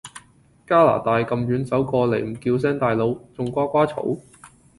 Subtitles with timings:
[0.65, 4.19] 加拿大咁遠走到過黎唔叫聲大佬仲瓜瓜嘈？